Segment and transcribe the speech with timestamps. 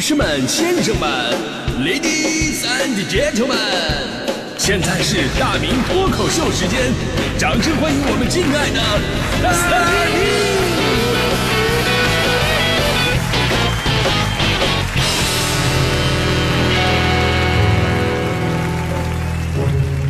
[0.00, 1.10] 女士们、先生们
[1.84, 3.52] ，Ladies and Gentlemen，
[4.56, 6.90] 现在是大明脱口秀时间，
[7.38, 8.80] 掌声欢迎我们敬爱的
[9.42, 9.52] 大
[10.08, 10.24] 明！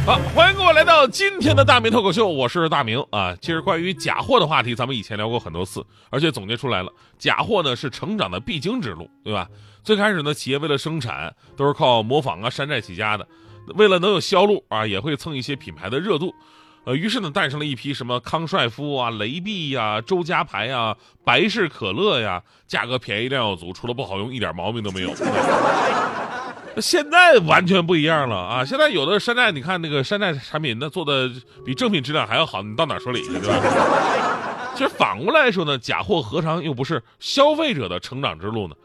[0.07, 3.35] 好，欢迎各位来到今天的大明脱口秀，我是大明啊。
[3.41, 9.49] 其实关于假货的话题，咱们以前聊过很多次，而且总结出来了，假货呢是成长的必经之路，对吧？
[9.83, 13.27] 最开始呢，企业为了生产都是靠模仿啊、山寨起家的，
[13.75, 16.35] 为了能有销路啊，也会蹭一些品牌的热度，
[16.85, 25.15] 呃，于是呢，诞生了一批什么康帅夫啊、雷碧呀、周家牌呀、百事可乐呀，价格便宜、量又足，除了不好用，一点毛病都没有。
[26.81, 28.65] 现在完全不一样了啊！
[28.65, 31.29] 现在有的山寨，你看那个山寨产品，那做的
[31.65, 34.73] 比正品质量还要好，你到哪说理去，对吧？
[34.77, 38.77] 其实反过来说呢，假货何尝又不是消费者的成长之路呢？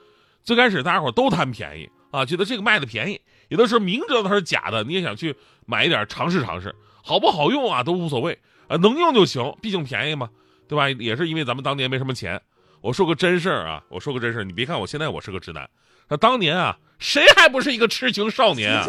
[0.46, 3.20] 最开始大家伙都贪便宜啊，觉得这个卖的便宜，
[3.50, 10.30] 有的时候明知道它是假的，你也想去买一点尝试尝试，好不好用啊都无所谓啊，能用就行，毕竟便宜嘛，
[10.68, 10.88] 对吧？
[10.90, 12.40] 也是因为咱们当年没什么钱。
[12.82, 15.68] 我说个真事儿啊，我说个真事儿，你别看我现在我是个直男。
[16.08, 18.86] 那当年啊，谁还不是一个痴情少年啊？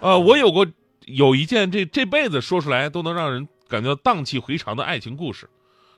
[0.00, 0.66] 啊，我有过
[1.04, 5.46] 有一件这这辈子说出来都能让人感觉荡气回肠的爱情故事。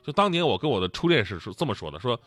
[0.05, 2.19] 就当年我跟我的初恋是是这么说的：说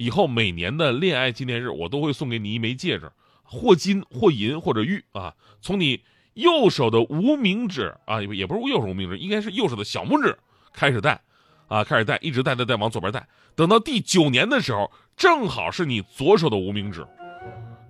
[0.00, 3.12] 以后每年的恋爱纪念日，我都会送给你一枚戒指，
[3.42, 6.00] 或金或银或者玉啊，从你
[6.32, 10.38] 右手的无名指啊，也不是右手无名指，应该是右手的小拇指
[10.72, 11.20] 开始戴，
[11.68, 14.90] 啊，开始戴，一直戴戴戴往左边戴，等到第九年的时候。
[15.18, 17.06] 正好是你左手的无名指，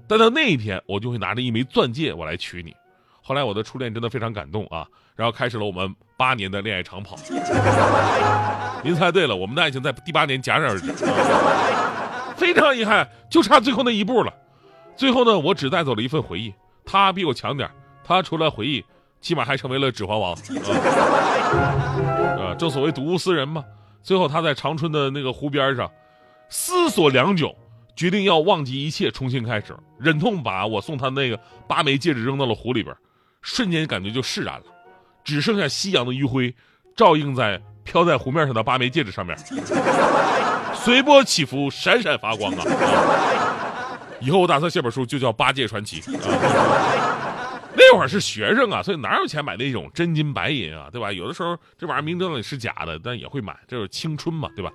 [0.09, 2.75] 但到那一天，我就会拿着一枚钻戒，我来娶你。
[3.23, 7.17] 后来我的初恋真的非常感动啊，然后开始了我们八年的恋爱长跑。
[8.83, 10.93] 您猜对了，我们的爱情在第八年戛然而止。
[12.41, 14.33] 非常遗憾，就差最后那一步了。
[14.97, 16.55] 最后呢，我只带走了一份回忆，
[16.87, 17.71] 他比我强点
[18.03, 18.83] 他除了回忆，
[19.21, 20.33] 起码还成为了指环王。
[22.41, 23.63] 啊，正所谓睹物思人嘛。
[24.03, 25.91] 最后他在长春的那个湖边上。
[26.49, 27.55] 思索良久，
[27.95, 32.97] 决定要忘记一切，重新开始，忍痛把我送他那个八枚戒指扔到了湖里边，
[33.43, 34.65] 瞬间感觉就释然了，
[35.23, 36.55] 只剩下夕阳的余晖，
[36.97, 39.39] 照映在飘在湖面上的八枚戒指上面，
[40.83, 42.65] 随波起伏，闪闪发光啊！
[44.21, 46.01] 以后我打算写本书，就叫《八戒传奇》。
[47.73, 51.13] 那会儿是学生啊，所以哪有钱买那种真金白银啊，对吧？
[51.13, 54.73] 有的时候这玩意儿明知道你是假的，但也会买，这是青春嘛，对吧？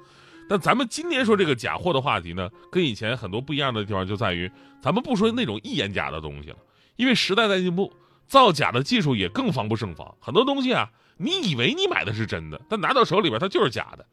[0.47, 4.49] 但咱们今天说这个假货的话题呢，跟以前很多不一样的地方就在于，
[4.81, 6.57] 咱们不说那种一眼假的东西了，
[6.95, 7.91] 因为时代在进步，
[8.27, 10.15] 造假的技术也更防不胜防。
[10.19, 14.05] 很多东西啊，你以为你买的是真的，但拿到手里边它就是假的。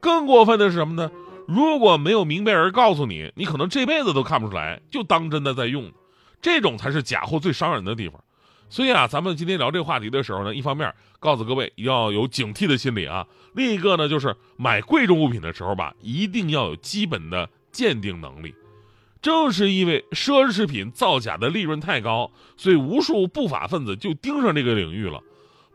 [0.00, 1.10] 更过分的是什么呢？
[1.48, 5.90] 如果没有明白人告诉你，你可能这辈子都看不出来，就当真的在用。
[6.42, 8.22] 这种才是假货最伤人的地方。
[8.68, 18.54] 所以啊，咱们今天聊这个话题的时候呢，一方面告诉各位要有警惕的心理啊，另一个呢就是买贵重物品的时候吧，一定要有基本的鉴定能力。
[19.22, 25.22] 正是因为奢侈品造假的利润太高，所以无数不法分子就盯上这个领域了。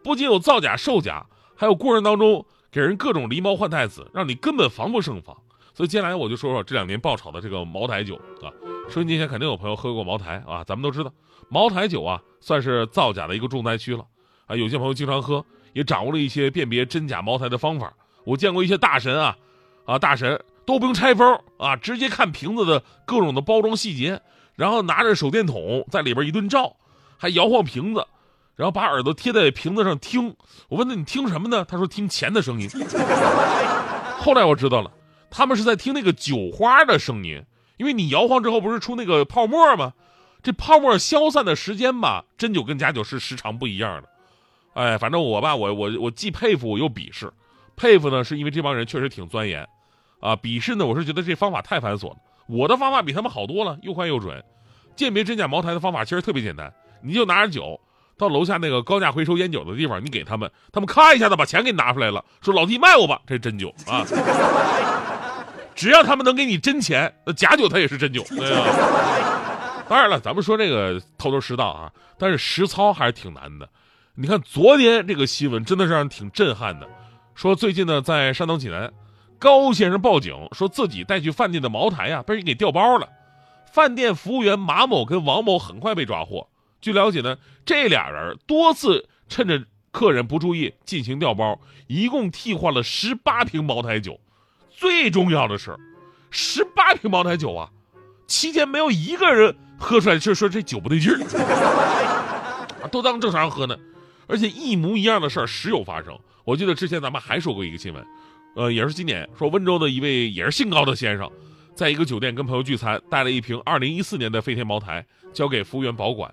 [0.04, 5.36] 不仅有造假售假，还有过程当中给人各种狸猫换太子，让你根本防不胜防。
[5.74, 8.52] 所以接下来我就说说这两年爆炒的这个茅台酒啊。
[8.90, 11.12] 收音机前肯定有朋友喝过茅台啊，咱们都知道，
[11.50, 14.06] 茅台酒啊算是造假的一个重灾区了
[14.46, 14.56] 啊。
[14.56, 17.94] 有些朋友经常喝，也掌握了一些辨别真假茅台的方法。
[18.26, 19.38] 我见过一些大神啊，
[19.86, 24.22] 啊大神都不用拆封啊，直接看瓶子的各种的包装细节，
[24.56, 26.76] 然后拿着手电筒在里边一顿照，
[27.18, 28.06] 还摇晃瓶子，
[28.58, 30.36] 然后把耳朵贴在瓶子上听。
[30.68, 31.66] 我问他你听什么呢？
[31.66, 32.70] 他说听钱的声音。
[34.18, 34.92] 后来我知道了，
[35.34, 37.44] 他们是在听那个酒花的声音。
[37.78, 39.94] 因为你摇晃之后不是出那个泡沫吗？
[40.44, 44.10] 这泡沫消散的时间吧，真酒跟假酒是时长不一样的。
[44.76, 47.34] 哎，反正我吧，我我我既佩服我又鄙视。
[47.76, 49.68] 佩服呢，是因为这帮人确实挺钻研，
[50.20, 52.18] 啊，鄙视呢，我是觉得这方法太繁琐了。
[52.46, 54.42] 我的方法比他们好多了，又快又准。
[54.96, 56.72] 鉴别真假茅台的方法其实特别简单，
[57.02, 57.82] 你就拿着酒
[58.18, 64.06] 到楼下那个高价回收烟酒的地方，你给他们，他们咔一下子把钱给你拿出来了，说老弟卖我吧，这是真酒啊。
[65.76, 68.24] 只要他们能给你真钱，那假酒它也是真酒。
[68.36, 73.68] 对啊，当然了，咱们说这个头头是道啊，但是实操还是挺难的。
[74.16, 76.88] 你看昨天这个新闻真的是让人挺震撼的，
[77.36, 78.94] 说最近呢在山东济南，
[79.40, 83.10] 高先生报警说自己带去饭店的茅台呀被人给调包了，
[83.72, 86.48] 饭店服务员马某跟王某很快被抓获。
[86.80, 94.20] 据了解呢，这俩人多次趁着客人不注意进行调包，一共替换了十八瓶茅台酒。
[94.84, 95.74] 最重要的是，
[96.30, 97.70] 十八瓶茅台酒啊，
[98.28, 101.20] 期间没有一个人喝出来就说这酒不对劲儿，
[102.92, 103.78] 都当正常喝呢。
[104.28, 106.14] 而且一模一样的事儿时有发生。
[106.44, 108.06] 我记得之前咱们还说过一个新闻，
[108.58, 111.32] 呃，也是今年说温州的一位也是姓高的先生，
[111.74, 116.30] 在一个酒店跟朋友聚餐，带了一瓶2014年的飞天茅台交给服务员保管。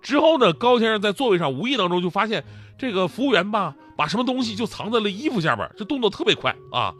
[0.00, 2.42] 之后呢，高先生在座位上无意当中就发现
[2.78, 6.94] 这个服务员吧，把什么东西就藏在了衣服下边，这动作特别快啊。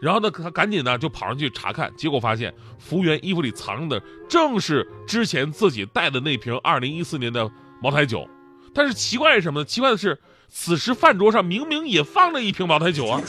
[0.00, 7.50] 然后呢，他赶紧呢就跑上去查看，结果发现服务员衣服里藏的正是之前自己带的那瓶2014年的
[7.82, 8.28] 茅台酒。
[8.74, 9.64] 但是奇怪是什么呢？
[9.64, 10.18] 奇怪的是，
[10.50, 13.20] 此时饭桌上明明也放着一瓶茅台酒啊，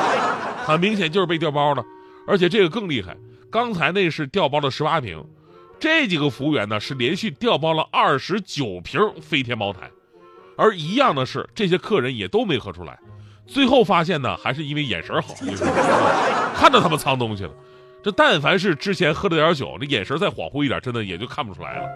[0.66, 1.82] 很明显就是被调包了。
[2.26, 3.16] 而且这个更厉害，
[3.50, 5.24] 刚才那是调包了十八瓶，
[5.80, 9.90] 这几个服务员呢是连续调包了二十九瓶飞天茅台，
[10.56, 12.98] 而一样的是，这些客人也都没喝出来。
[13.46, 15.34] 最后发现呢，还是因为眼神好，
[16.54, 17.50] 看到他们藏东西了。
[18.02, 21.88] 这但凡是之前喝了点酒，这眼神再恍惚一点，真的也就看不出来了。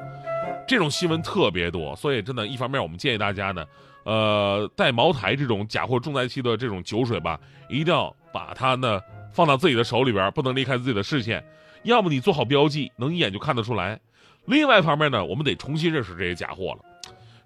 [0.69, 3.65] 这种新闻特别多，所以真的，一方面我们建议大家呢，
[4.05, 9.01] 呃，带茅台这种假货重灾区的这种酒水吧，一定要把它呢
[9.33, 11.45] 放到自己的手里边，不能离开自己的视线。
[11.83, 13.99] 要么你做好标记，能一眼就看得出来。
[14.45, 16.79] 另外一方面呢，我们得重新认识这些假货了。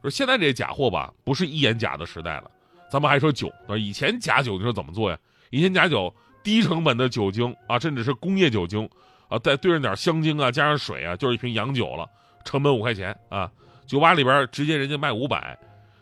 [0.03, 2.51] 说现在这些假货吧，不是一眼假的时代了。
[2.91, 5.17] 咱们还说酒，以前假酒你说怎么做呀？
[5.51, 8.89] 以前假酒低成本的酒精啊，甚至是工业酒精
[9.29, 12.09] 啊，再兑上点香精啊，加上水啊，就是一瓶洋酒了。
[12.45, 13.51] 成本五块钱啊，
[13.87, 15.57] 酒吧里边直接人家卖五百。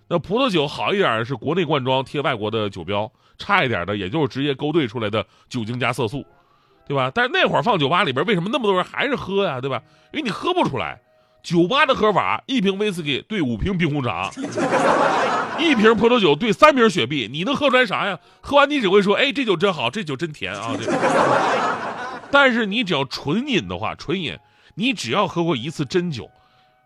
[0.08, 6.24] 那葡萄酒好一点是国内灌装贴外国的酒标，差一点的也就是直接勾兑出来的酒精加色素，
[6.86, 7.12] 对吧？
[7.14, 9.60] 但是那会儿放酒吧里边，为什么那么多人还是喝呀？
[9.60, 9.82] 对吧？
[10.12, 10.98] 因为你喝不出来。
[11.42, 14.30] 酒吧的喝法，一瓶威士忌兑五瓶冰红茶，
[15.58, 18.18] 一瓶葡萄酒兑三瓶雪碧，你能喝出来啥呀？
[18.40, 20.74] 喝完你只会说，哎，这酒真好，这酒真甜啊。
[22.30, 24.36] 但是你只要纯饮的话，纯饮。
[24.74, 26.30] 你只要喝过一次真酒，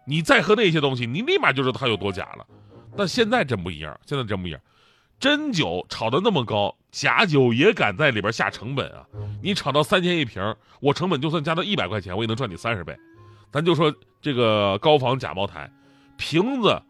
[0.06, 2.46] 你再喝那些东西，你立马就知道它有多假了。
[2.96, 4.58] 但现在真不一样，现在真不一样，
[5.20, 9.04] 真酒炒的那么高，假酒也敢在里边下成本啊！
[9.42, 10.42] 你炒到三千一瓶，
[10.80, 12.96] 我成本就算加到一百块钱，我也能赚你三十倍。
[13.52, 15.70] 咱就说这个高仿假茅台，
[16.16, 16.80] 瓶子、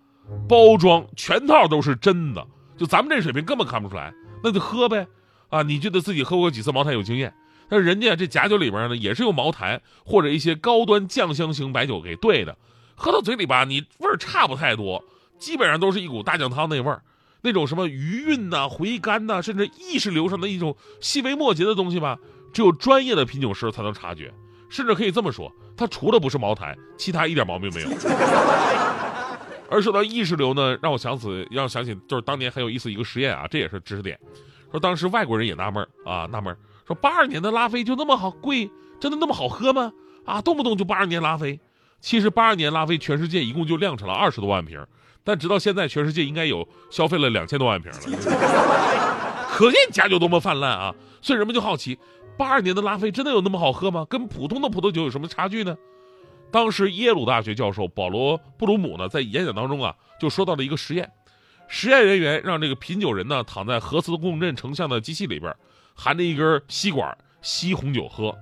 [0.49, 2.47] 包装全套都是真的，
[2.79, 5.07] 就咱们这水平根本看不出来，那就喝呗。
[5.49, 7.35] 啊，你觉得自己喝过几次茅台有经验？
[7.69, 12.57] 但是人家这假酒里边呢，也是用茅台或者一些高端酱香型白酒给兑的，
[12.95, 15.03] 喝到嘴里吧，你味儿差不太多，
[15.39, 17.03] 基本上都是一股大酱汤那味儿，
[17.41, 22.19] 那种什么余韵呐、回甘呐，甚至意识流上的一种细微末节的东西吧，
[22.53, 24.33] 只有专业的品酒师才能察觉，
[24.73, 27.89] 甚至可以这么说，它除了不是茅台，其他一点毛病没有。
[29.69, 34.19] 而说到意识流呢，让我想起，让我想起就是当年很有意思一个实验啊，这也是知识点，
[34.71, 36.57] 说当时外国人也纳闷啊，纳闷。
[36.87, 39.93] 说八二年的拉菲就那么好贵，真的那么好喝吗？
[40.25, 41.61] 啊，动不动就八二年拉菲。
[42.01, 44.83] 其实八二年拉菲全世界一共就量产了二十多万瓶，
[45.23, 47.99] 但直到现在全世界应该有消费了两千多万瓶了。
[49.53, 50.95] 可见假酒多么泛滥啊！
[51.21, 51.99] 所以人们就好奇，
[52.37, 54.07] 八二年的拉菲真的有那么好喝吗？
[54.09, 55.77] 跟普通的葡萄酒有什么差距呢？
[56.51, 61.11] 当时耶鲁大学教授保罗布鲁姆呢，在演讲当中啊，就说到了一个实验，
[61.69, 65.55] 实验人员让这个品酒人呢躺在核磁共振成像的机器里边。
[65.95, 68.37] 含着一根吸管吸红酒喝，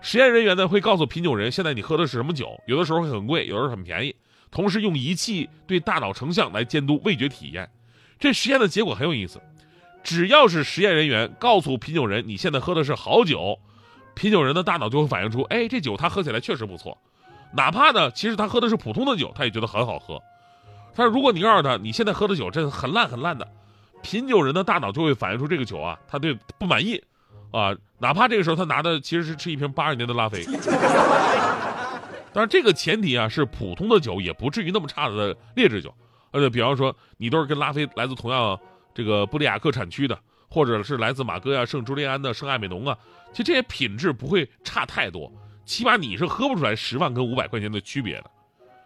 [0.00, 2.60] 实验人员呢会告诉品酒人，现在你喝的是什么酒？
[2.66, 4.14] 有的时候会很贵，有的时候很便宜。
[4.50, 7.70] 同时用仪器对大脑成像来监督味觉体验。
[8.18, 9.40] 这实验的结果很有意思，
[10.02, 13.58] 只要是实验人员告诉品酒人你现在喝的是好酒，
[14.14, 16.96] 品酒人的大脑就会反映出，哎，这酒他喝起来确实不错。
[17.52, 20.22] 哪怕呢，其实他喝的是普通的酒，他也觉得很好喝。
[20.94, 23.46] 但是如果你告诉他你现在喝的酒真的很烂很烂的。
[24.00, 27.02] 品酒人的大脑就会反映出这个酒啊，他对不满意，
[27.50, 30.44] 啊，哪怕这个时候他拿的其实是是一瓶八二年的拉菲，
[32.32, 35.92] 但是这个前提啊是普通的酒也不至于那么差的劣质酒，
[36.30, 38.56] 呃，比方说你都是跟拉菲来自同样
[38.98, 42.98] 这个布里亚克产区的，或者是来自马哥呀、圣朱利安的圣艾美浓啊，
[43.30, 45.32] 其实这些品质不会差太多，
[45.64, 48.24] 起码你是喝不出来十万跟五百块钱的区别的。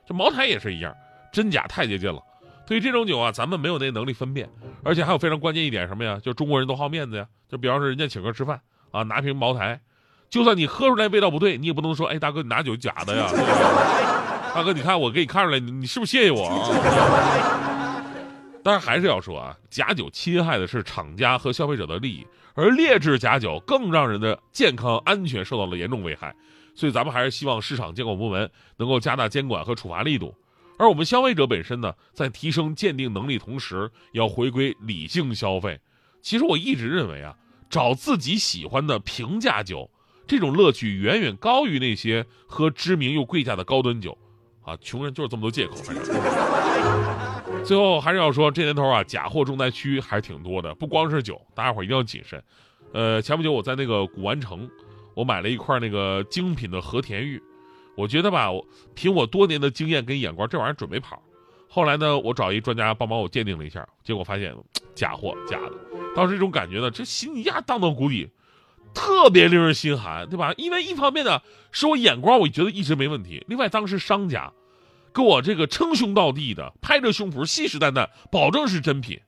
[0.07, 0.95] 这茅台也是一样，
[1.33, 2.23] 真假太接近了。
[2.67, 4.47] 对于这种酒啊，咱们没有那能力分辨，
[4.85, 6.21] 而且还有非常关键一点什么呀？
[6.23, 7.27] 就中国人都好面子呀。
[7.49, 9.81] 就比方说人家请客吃饭啊，拿瓶茅台，
[10.29, 13.31] 就算你喝出来味道不对，你也不能说，哎，大哥你拿酒假的呀。
[14.55, 17.72] 大哥你看我给你看出来，你是不是谢谢我啊？
[18.63, 26.35] 当然还是要说啊，假酒侵害的是厂家和消费者的利益，而劣质假酒更让人的健康安全受到了严重危害。
[26.75, 30.35] 所以咱们还是希望市场监管部门能够加大监管和处罚力度。
[30.79, 35.79] 而我们消费者本身呢，在提升鉴定能力同时，要回归理性消费。
[36.23, 37.37] 其实我一直认为啊，
[37.69, 39.91] 找自己喜欢的平价酒，
[40.27, 44.17] 这种乐趣远远高于那些喝知名又贵价的高端酒，
[44.63, 45.75] 啊，穷人就是这么多借口。
[45.77, 46.05] 反正
[47.65, 52.43] 最后还是要说，这年头啊，假货重灾区还是挺多的，不光是酒，大家伙一定要谨慎。
[52.93, 54.69] 呃，前不久我在那个古玩城，
[55.15, 57.41] 我买了一块那个精品的和田玉，
[57.97, 58.51] 我觉得吧，
[58.95, 61.23] 凭我多年的经验跟眼光，这玩意儿准没跑。
[61.69, 64.55] 后来呢，我找一专家帮忙我鉴定了一下，结果发现
[64.95, 65.73] 假货，假的。
[66.15, 68.29] 当时这种感觉呢，这心一下荡到谷底，
[68.93, 70.53] 特别令人心寒，对吧？
[70.59, 71.41] 因为一方面呢，
[71.71, 74.53] 是我眼光我觉得一直没问题；另外，当时商家
[75.13, 79.21] 跟我这个称兄道弟的，拍着胸脯信誓旦旦保证是真品。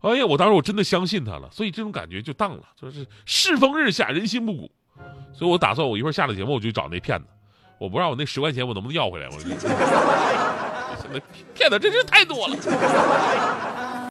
[0.00, 4.70] 哎呀，我当时我真的相信他了，所以这种感觉就荡了，就是世风日下，人心不古。
[5.32, 7.26] 所以我打算我一会儿下了节目，我就找那骗子，
[7.78, 9.26] 我不知道我那十块钱我能不能要回来。
[9.26, 9.50] 我现
[11.12, 11.20] 在
[11.54, 12.56] 骗子真是太多了。